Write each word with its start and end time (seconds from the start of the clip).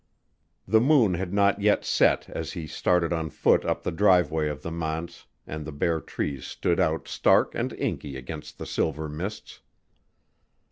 The 0.67 0.81
moon 0.81 1.13
had 1.13 1.31
not 1.31 1.61
yet 1.61 1.85
set 1.85 2.27
as 2.27 2.53
he 2.53 2.65
started 2.65 3.13
on 3.13 3.29
foot 3.29 3.63
up 3.63 3.83
the 3.83 3.91
driveway 3.91 4.47
of 4.49 4.63
the 4.63 4.71
manse 4.71 5.27
and 5.45 5.63
the 5.63 5.71
bare 5.71 6.01
trees 6.01 6.47
stood 6.47 6.79
out 6.79 7.07
stark 7.07 7.53
and 7.53 7.71
inky 7.73 8.17
against 8.17 8.57
the 8.57 8.65
silver 8.65 9.07
mists. 9.07 9.61